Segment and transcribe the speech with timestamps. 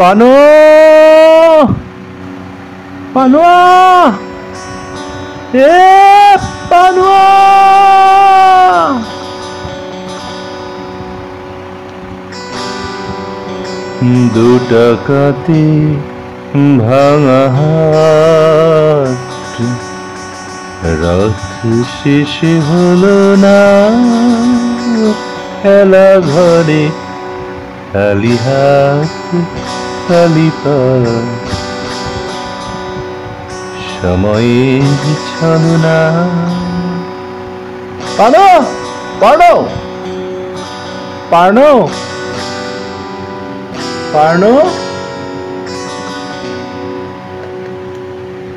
[0.00, 0.34] পানো।
[3.14, 3.58] পানোয়া
[5.54, 6.36] এ
[6.70, 7.26] পানোয়া
[14.34, 15.64] দু টাকাতে
[16.78, 19.20] ভাঙা হাত।
[21.02, 21.38] রাত
[21.96, 22.34] শেষ
[22.68, 23.60] হলো না।
[25.62, 26.84] খেলা ঘরে
[27.92, 29.10] খালি হাত।
[30.10, 30.76] পা
[33.90, 35.98] সময়ের ছলনা।
[38.18, 38.46] পানো
[39.20, 39.52] পানো
[41.30, 41.70] পানো
[44.12, 44.52] পানো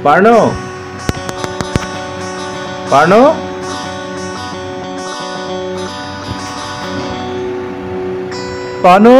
[0.04, 0.38] পানো
[2.92, 3.22] পানো
[8.84, 9.18] পানো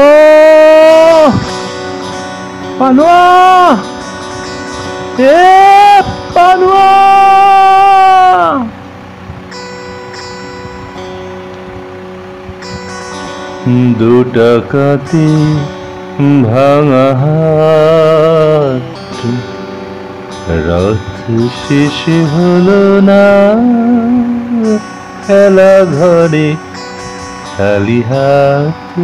[2.84, 3.78] পানোয়া!
[5.20, 6.02] এ
[6.34, 6.92] পানোয়া!
[14.00, 14.24] দু
[16.44, 19.28] ভাঙা হাত।
[20.68, 23.56] রাত শেষ হলো না।
[25.28, 26.56] খেলা ঘরে
[27.58, 29.00] খালি হাত,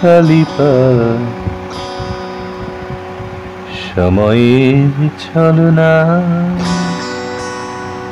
[0.00, 1.51] খালি পা।
[3.94, 5.92] সময়ের ছলনা।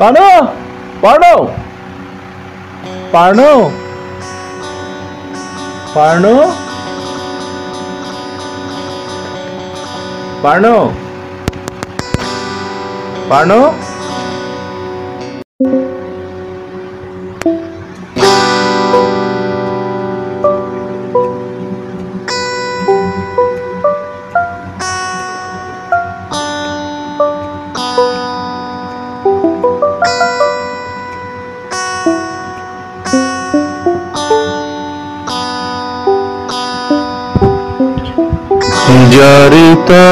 [0.00, 0.28] পানো
[1.04, 1.34] পানো
[3.14, 3.50] পানো
[5.96, 6.34] পানো
[10.44, 10.76] পানো
[13.30, 13.60] পানো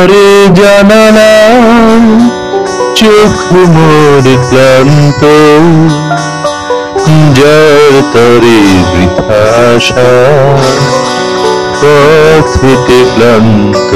[0.08, 1.32] তারে জানালা
[2.96, 3.36] চোখ
[3.74, 5.22] মোর ক্লান্ত।
[7.38, 8.60] যার তরে
[8.90, 10.10] বৃথাশা
[11.80, 13.90] পথ হেঁটে ক্লান্ত।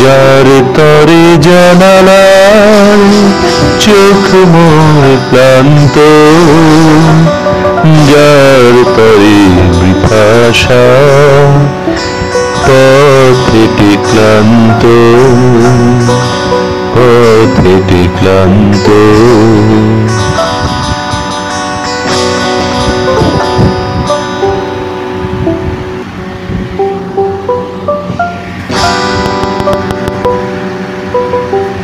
[0.00, 2.24] যার তরে জানালা
[3.80, 5.96] চোখ মোর ক্লান্ত।
[8.10, 9.38] যার তরে
[9.78, 10.84] বৃথাশা
[12.70, 14.82] পথেটি ক্লান্ত
[16.94, 18.86] পথেটি ক্লান্ত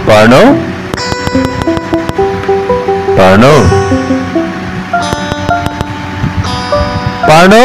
[0.08, 0.42] പാണോ
[3.18, 3.54] പാണോ
[7.28, 7.64] പാണോ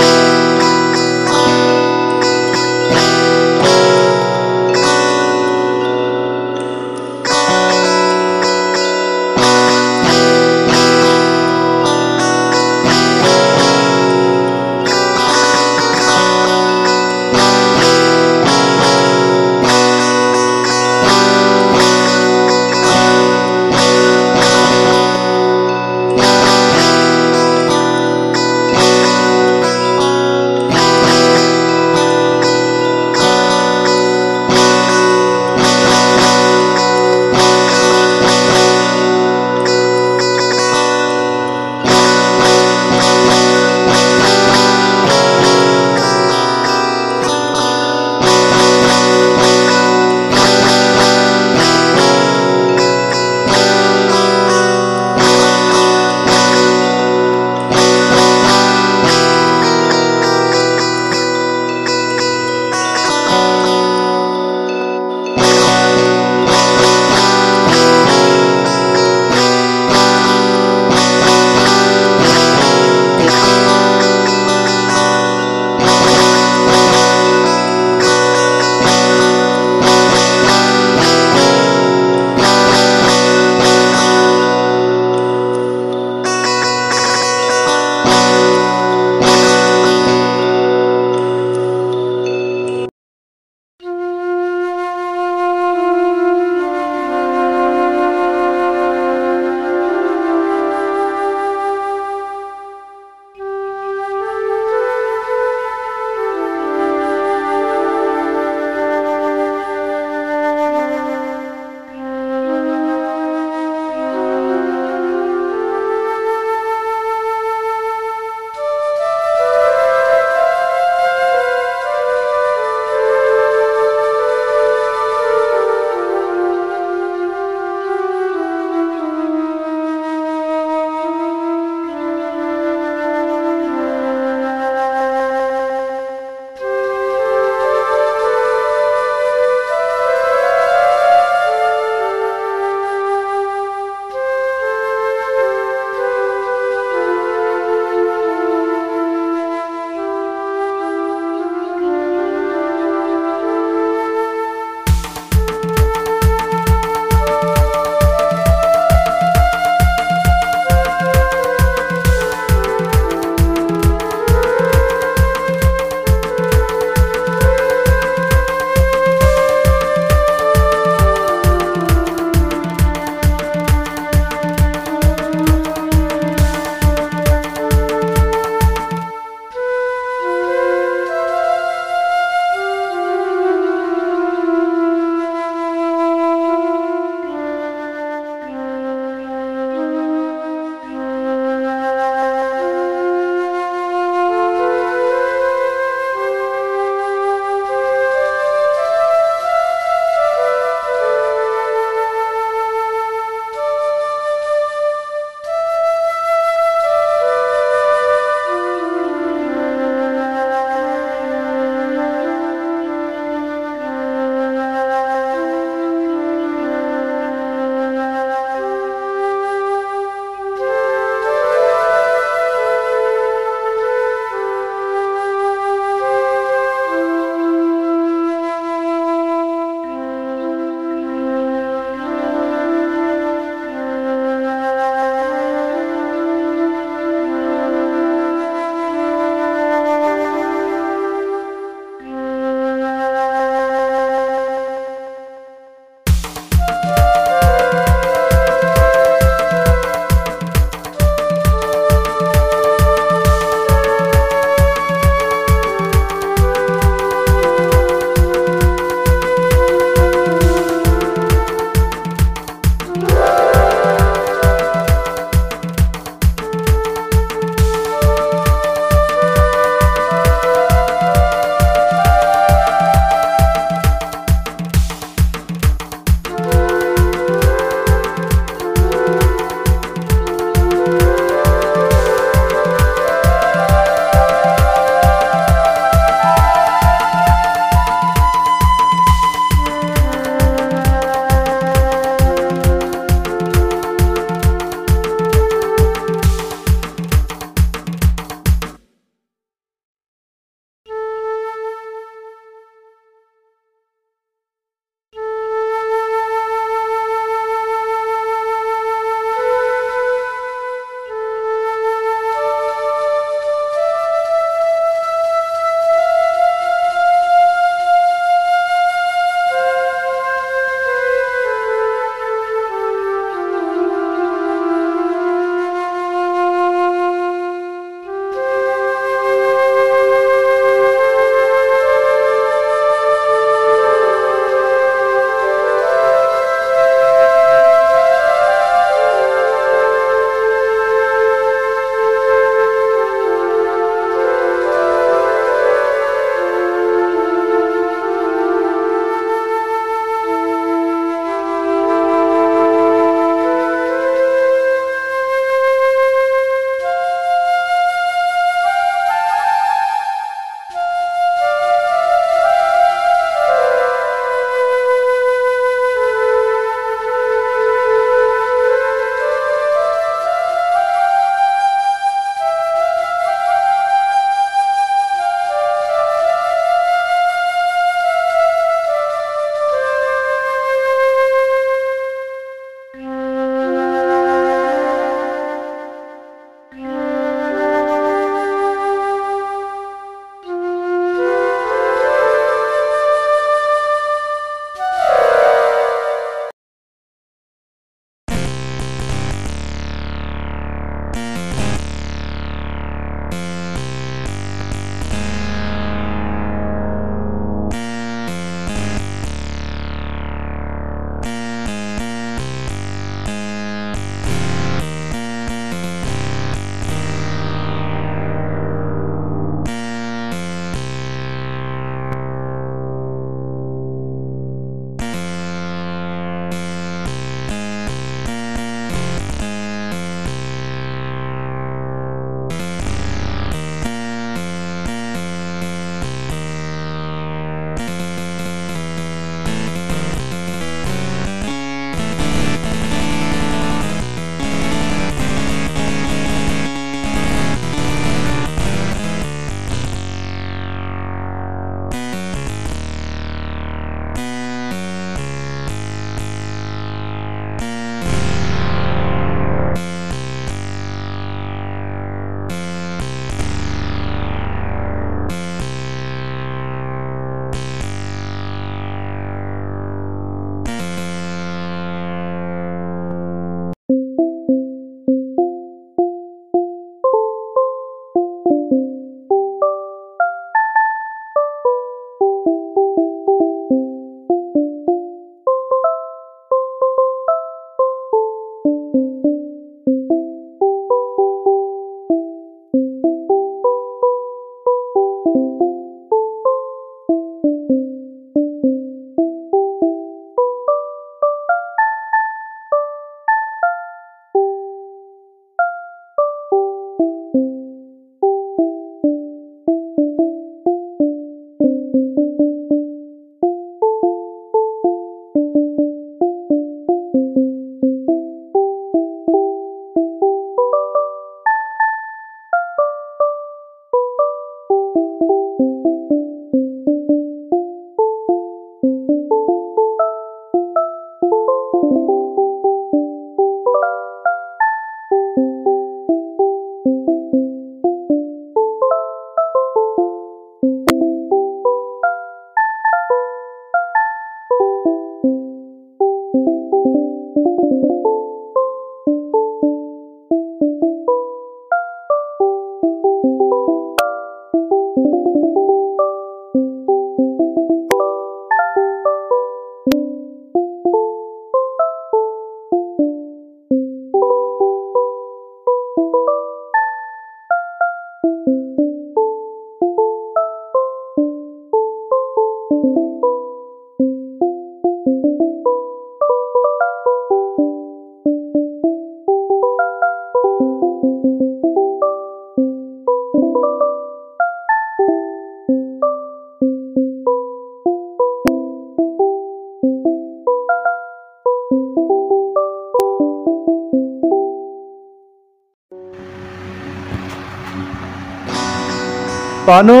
[599.66, 600.00] পানো।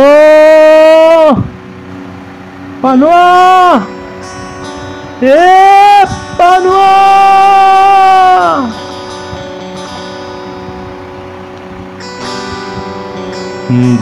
[2.82, 3.28] পানোয়া
[5.22, 5.52] এ
[6.38, 6.94] পানোয়া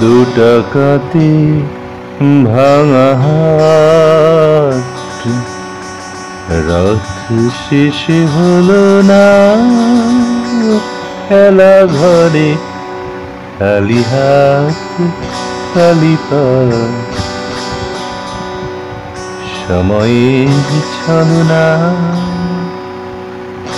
[0.00, 0.14] দু
[2.44, 5.20] ভাঙা হাট
[6.68, 7.08] রথ
[7.62, 8.00] শেষ
[8.34, 9.26] হলো না।
[11.28, 12.50] খেলা ঘরে
[13.58, 15.41] খালি হাত।
[15.74, 15.88] পা
[19.58, 21.64] সময়ের ছলনা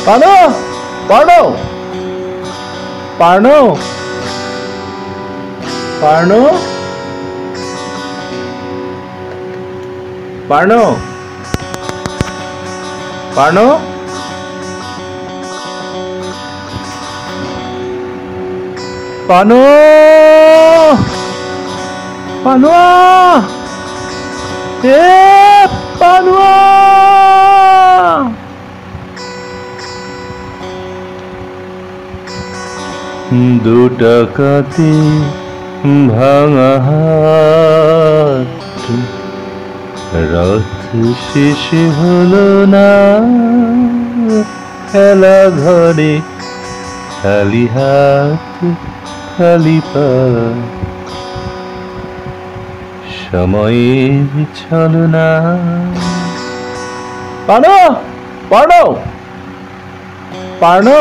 [0.06, 0.34] পানো
[1.08, 1.40] পানো
[3.18, 3.58] পানো
[6.00, 6.40] পানো
[10.48, 10.82] পানো
[13.34, 13.66] পানো
[19.28, 19.62] পানো
[22.44, 23.42] পানোয়া!
[24.84, 25.66] এ
[25.98, 26.54] পানোয়া!
[33.64, 34.92] দু টাকাতে
[36.08, 38.82] ভাঙা হাট
[40.32, 40.90] রথ
[41.32, 41.64] শেষ
[41.98, 42.90] হলো না।
[44.92, 46.20] খেলা ঘরে
[47.22, 48.64] খালি হাত,
[49.36, 50.08] খালি পা।
[53.35, 55.29] সময়ের ছলনা
[57.49, 57.76] পানো
[58.50, 58.83] পানো
[60.62, 60.99] পানো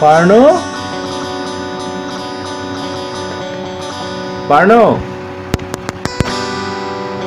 [0.00, 0.40] পানো
[4.50, 4.82] পানো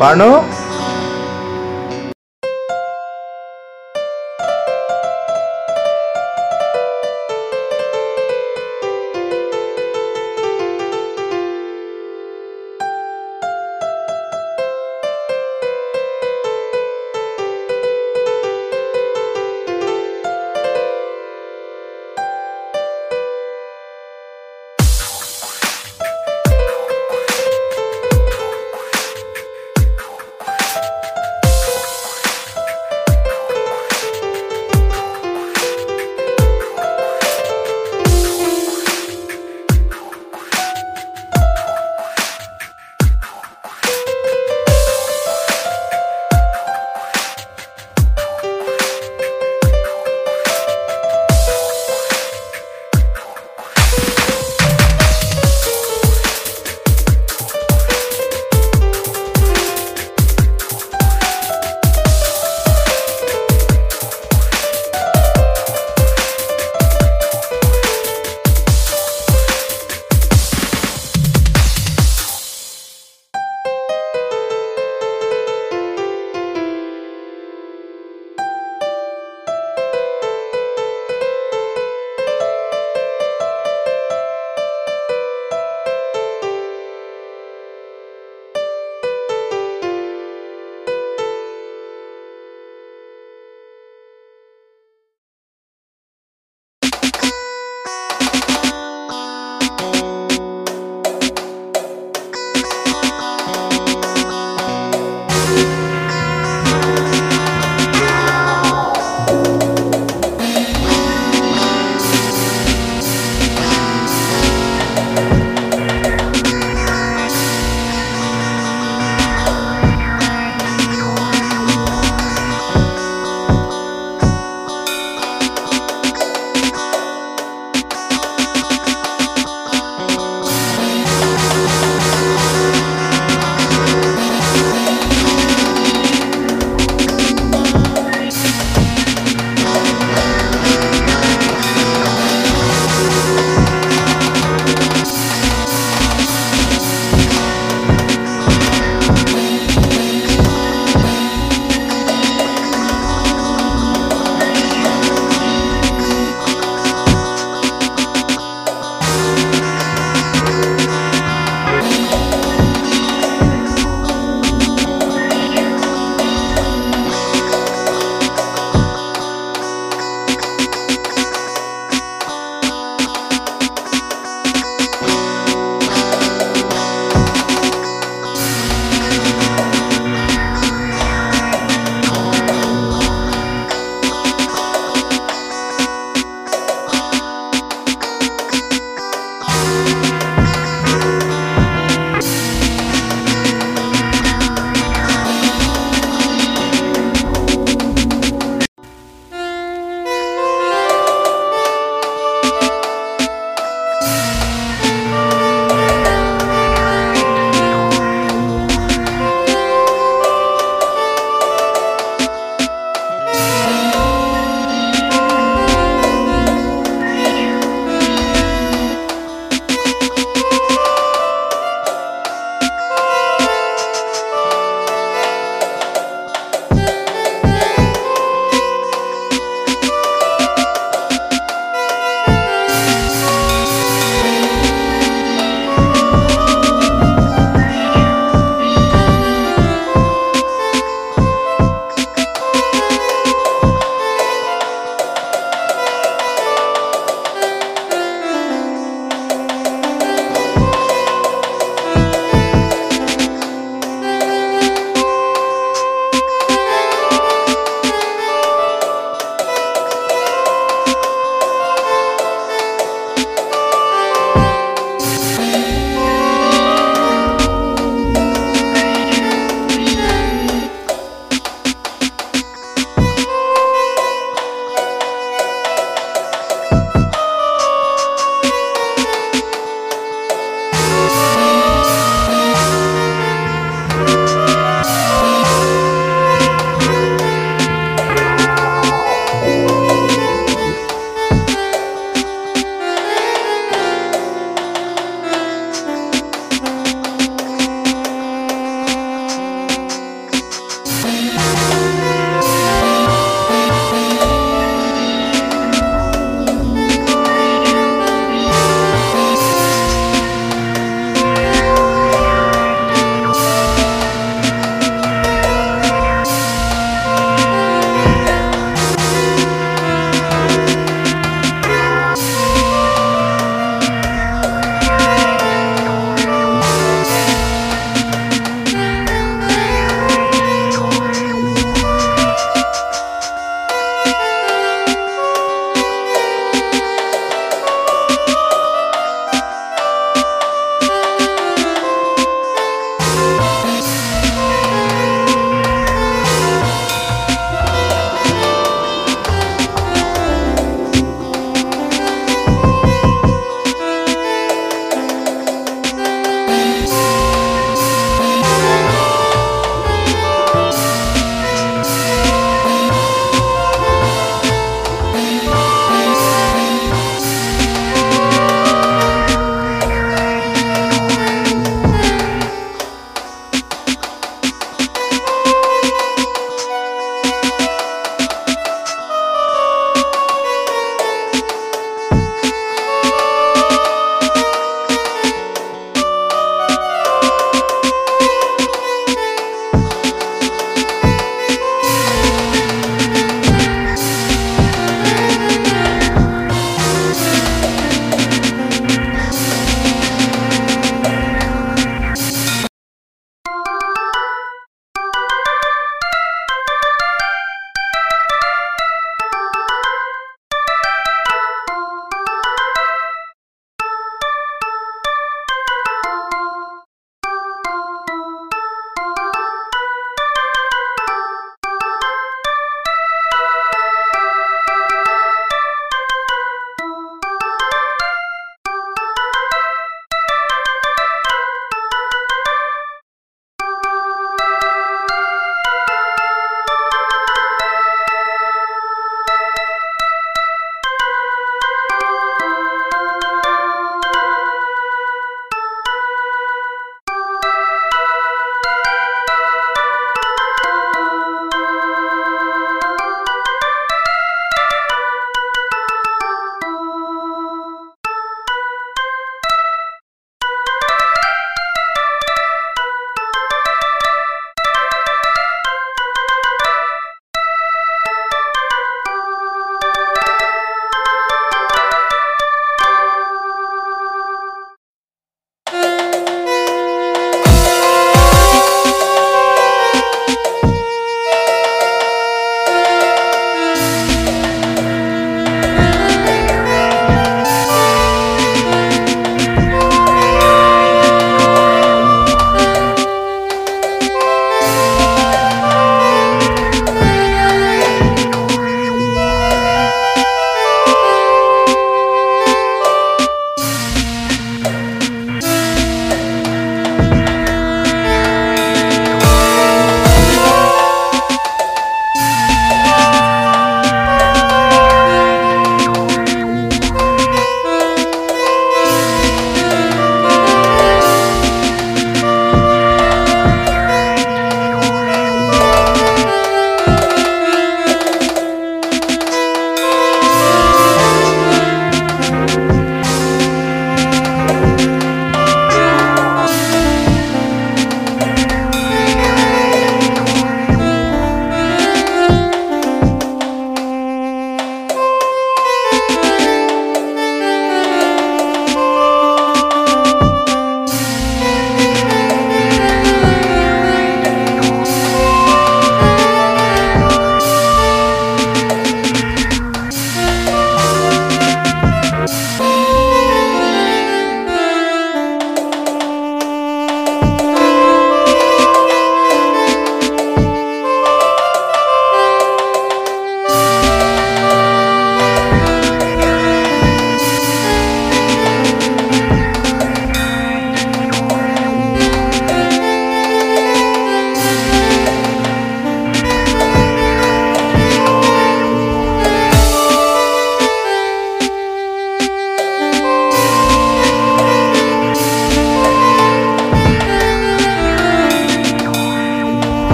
[0.00, 0.30] পানো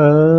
[0.00, 0.29] Uh,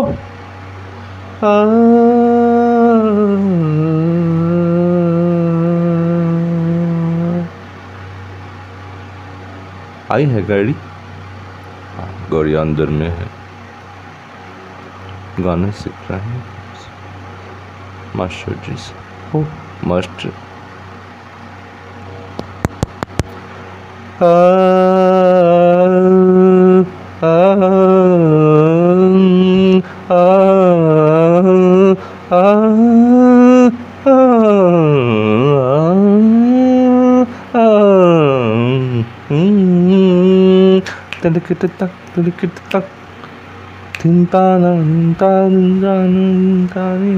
[10.12, 10.76] आई है गाड़ी?
[11.96, 13.35] हाँ, गाड़ी अंदर में है।
[15.40, 16.44] गाने सीख रहे हैं
[18.16, 19.44] मास्टर जी से ओ
[19.88, 20.32] master
[41.22, 41.92] tak
[42.30, 43.05] tak tak
[44.06, 47.18] Tintanan, tan, tan, tan, tan,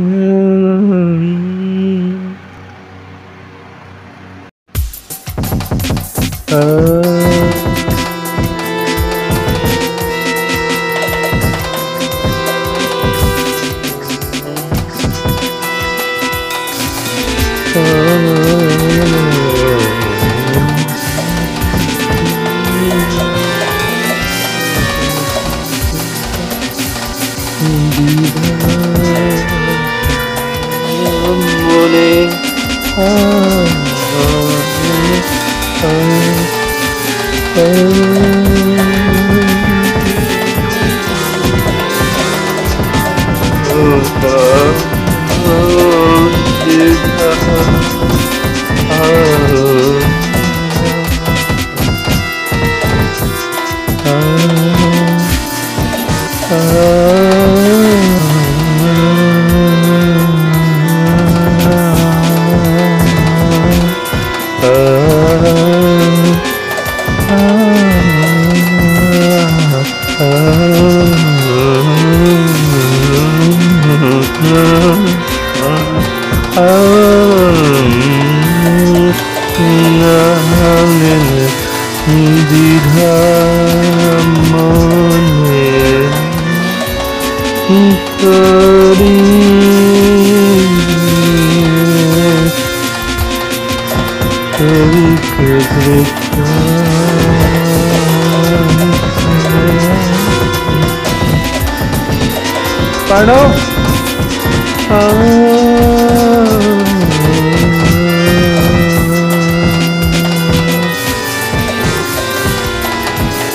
[0.88, 2.07] tan,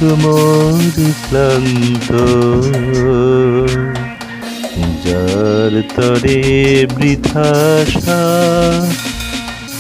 [0.03, 2.12] মোর ক্লান্ত।
[5.05, 8.22] যার তরে বৃথাশা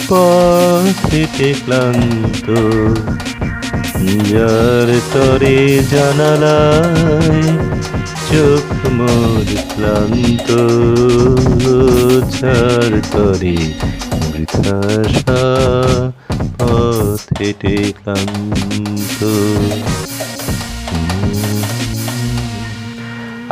[0.08, 2.46] পথেতে ক্লান্ত।
[4.32, 7.42] যার তরে জানালায়
[8.30, 10.48] চোখ মোর ক্লান্ত।
[12.40, 13.56] যার তরে
[14.32, 15.42] বৃথাশা
[16.59, 19.19] পথেতে ক্লান্ত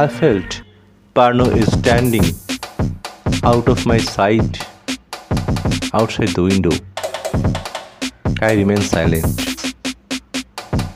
[0.03, 0.51] I felt
[1.15, 2.27] Parno is standing
[3.51, 4.53] out of my sight
[5.93, 6.73] outside the window.
[8.41, 9.25] I remained silent.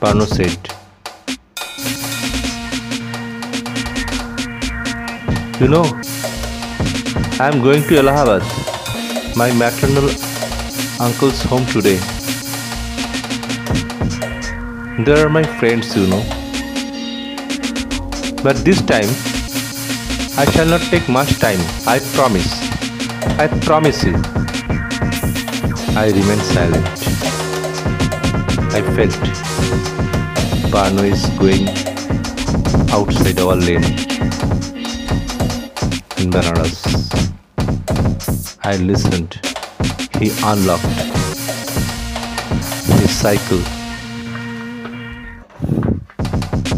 [0.00, 0.58] Parno said,
[5.60, 5.86] You know,
[7.40, 8.42] I am going to Allahabad,
[9.36, 10.08] my maternal
[10.99, 11.97] uncle's home today.
[15.03, 16.23] There are my friends, you know.
[18.43, 19.09] But this time,
[20.37, 21.59] I shall not take much time.
[21.87, 22.51] I promise.
[23.39, 24.15] I promise you.
[25.95, 26.87] I remained silent.
[28.75, 29.11] I felt
[30.71, 31.67] Parno is going
[32.91, 33.83] outside our lane
[36.17, 36.81] in Banaras.
[38.63, 39.52] I listened.
[40.23, 40.85] He unlocked
[42.97, 43.59] his cycle.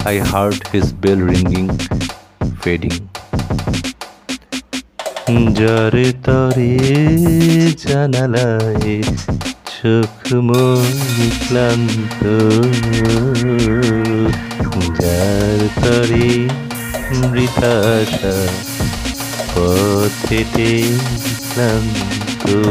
[0.04, 1.70] I heard his bell ringing,
[2.64, 2.98] fading.
[5.60, 6.74] যারে তরে
[7.84, 8.96] জানালায়
[9.76, 10.16] চোখ
[10.48, 10.96] মন
[11.46, 12.22] ক্লান্ত
[15.00, 16.30] যার তরে
[17.20, 18.38] মৃতাশা
[19.52, 20.70] পথেতে
[21.52, 22.62] ক্লান্ত ಕಂತು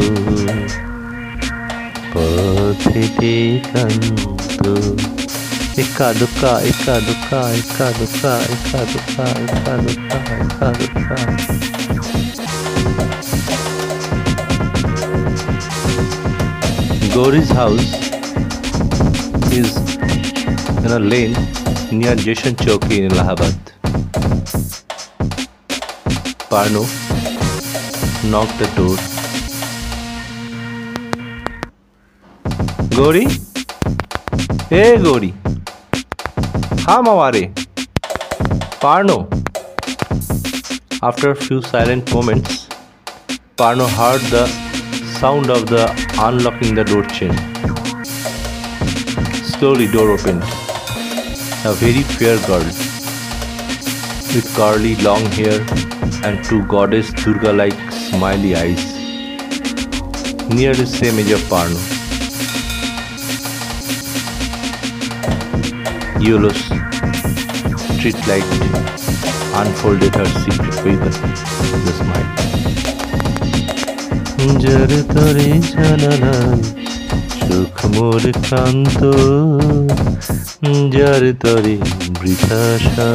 [2.12, 3.37] ಪಥಿತಿ
[3.72, 4.72] ಕಂತು
[5.83, 8.20] ಇಕ್ಕ ದುಃಖ ಇಕ್ಕ ದುಃಖ ಇಕ್ಕ ದುಃಖ
[8.55, 10.12] ಇಕ್ಕ ದುಃಖ ಇಕ್ಕ ದುಃಖ
[10.45, 11.11] ಇಕ್ಕ ದುಃಖ
[17.14, 17.91] Gauri's house
[19.59, 19.68] is
[20.85, 21.37] in a lane
[21.93, 23.57] near Jaishan Chowki in Allahabad.
[26.53, 26.85] Parno
[28.33, 29.14] knocked the door
[32.97, 33.26] Hey
[35.05, 35.34] Gauri.
[36.86, 37.49] Ham aware.
[38.82, 39.16] Parno.
[41.03, 42.68] After a few silent moments,
[43.57, 44.47] Parno heard the
[45.18, 45.90] sound of the
[46.20, 47.34] unlocking the door chain.
[49.42, 50.45] Slowly door opened.
[51.64, 52.64] A very fair girl
[54.36, 55.61] with curly long hair
[56.22, 58.86] and two goddess Durga like smiley eyes.
[60.49, 62.04] Near the same age of Parno.
[66.27, 66.62] Yellow's
[67.95, 68.51] street light
[69.61, 71.12] unfolded her secret weapon,
[71.85, 72.31] the smile.
[74.62, 76.59] যার তরে জানালাম
[77.47, 79.01] চোখ মোর ক্লান্ত
[80.95, 81.77] যার তরে
[82.20, 83.11] বৃথাশা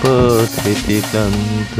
[0.00, 1.74] পথেতে ক্লান্ত।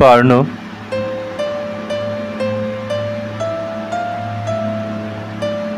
[0.00, 0.38] Parno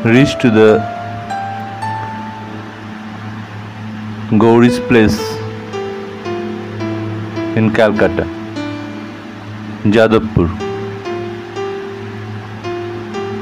[0.04, 0.68] reached the
[4.42, 5.18] Gauri's place
[7.56, 8.28] in Calcutta,
[9.96, 10.48] Jadavpur.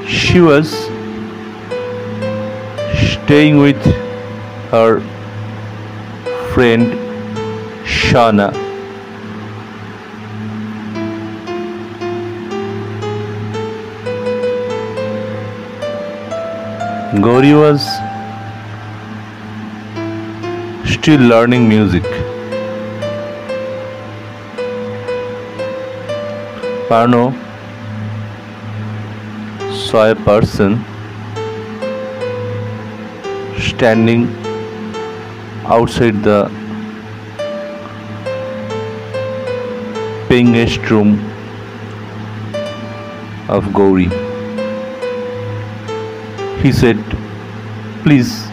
[0.08, 0.72] She was
[3.10, 3.84] staying with
[4.70, 5.00] her
[6.54, 6.94] friend
[7.84, 8.69] Shana.
[17.22, 17.82] Gauri was
[20.92, 22.04] still learning music.
[26.88, 27.24] Parno
[29.88, 30.78] saw a person
[33.68, 34.24] standing
[35.76, 36.40] outside the
[40.28, 41.14] paying guest room
[43.48, 44.19] of Gauri.
[46.61, 46.97] He said,
[48.03, 48.47] Please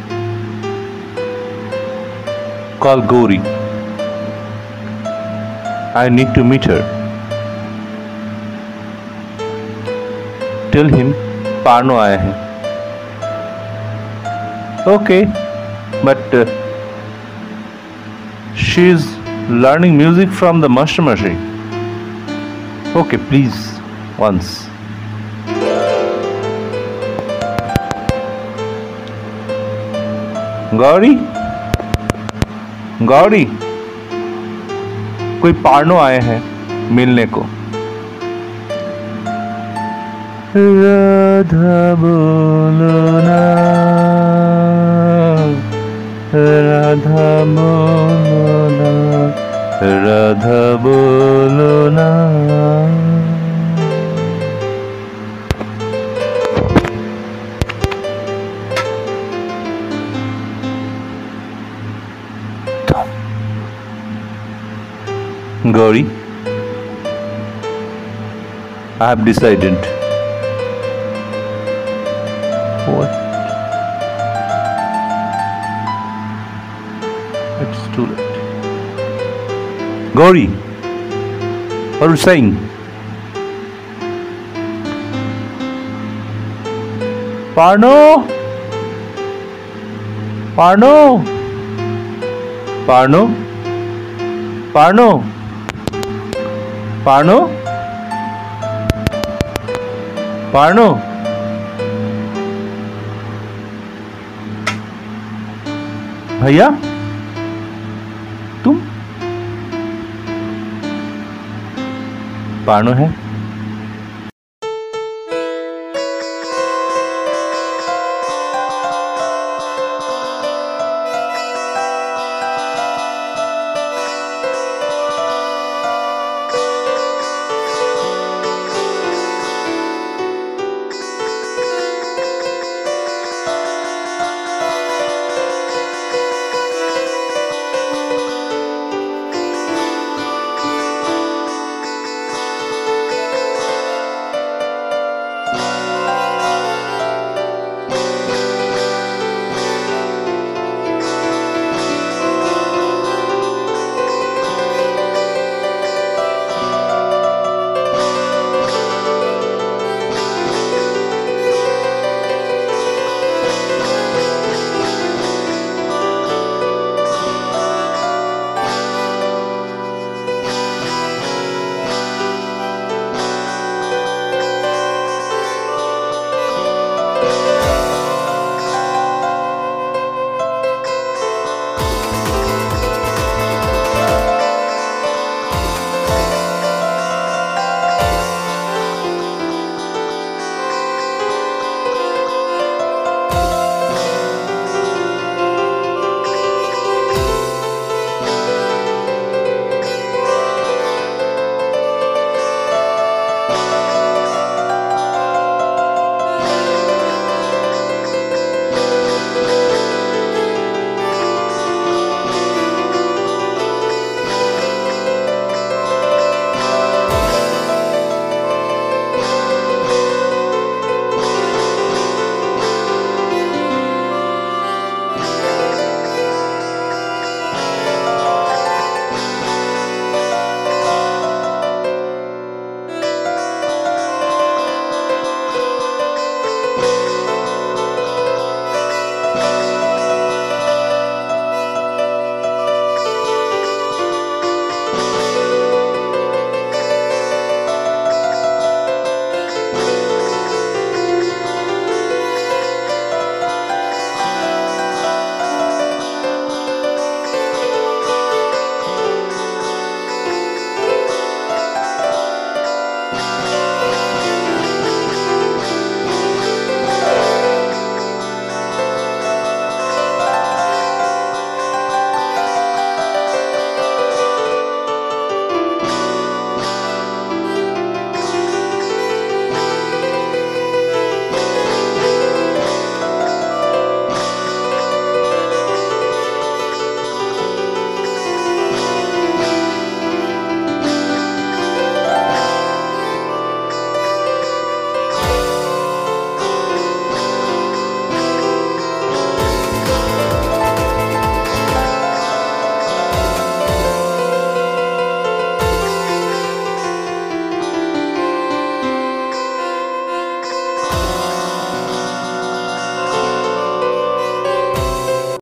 [2.81, 3.39] call Gauri.
[5.95, 6.81] I need to meet her.
[10.73, 11.13] Tell him
[11.65, 12.41] पार्नो आया है
[14.85, 15.27] Okay,
[16.03, 16.45] but uh,
[18.57, 19.05] she is
[19.49, 21.39] learning music from the master machine.
[22.97, 23.79] Okay, please,
[24.19, 24.66] once.
[30.78, 31.14] Gauri
[33.02, 33.44] Gauri
[35.42, 36.42] कोई पार्नो आए हैं
[36.92, 37.46] मिलने को।
[40.58, 43.40] राधा बोलो ना।
[46.36, 48.94] राधा बोलो ना।
[50.06, 52.08] राधा बोलो ना।
[65.74, 66.06] Gauri,
[69.00, 69.76] I have decided.
[72.88, 73.12] What?
[77.64, 78.36] It's too late.
[80.16, 80.48] Gauri,
[82.00, 82.52] what are you saying?
[87.56, 88.26] Parno?
[90.56, 91.24] Parno?
[92.86, 93.24] Parno?
[94.74, 95.37] Parno?
[97.08, 97.40] पार्नो
[100.54, 100.88] पार्नो
[106.42, 106.70] भैया?
[108.64, 108.78] तुम?
[112.68, 113.27] पार्नो है।